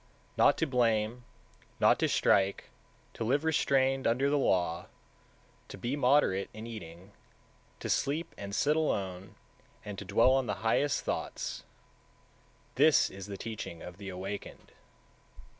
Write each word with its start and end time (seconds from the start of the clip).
185. 0.33 0.45
Not 0.45 0.57
to 0.57 0.65
blame, 0.65 1.23
not 1.79 1.99
to 1.99 2.07
strike, 2.07 2.71
to 3.13 3.23
live 3.23 3.43
restrained 3.43 4.07
under 4.07 4.31
the 4.31 4.37
law, 4.39 4.87
to 5.67 5.77
be 5.77 5.95
moderate 5.95 6.49
in 6.55 6.65
eating, 6.65 7.11
to 7.79 7.87
sleep 7.87 8.33
and 8.35 8.55
sit 8.55 8.75
alone, 8.75 9.35
and 9.85 9.99
to 9.99 10.03
dwell 10.05 10.31
on 10.31 10.47
the 10.47 10.55
highest 10.65 11.03
thoughts, 11.03 11.65
this 12.73 13.11
is 13.11 13.27
the 13.27 13.37
teaching 13.37 13.83
of 13.83 13.97
the 13.99 14.09
Awakened. 14.09 14.71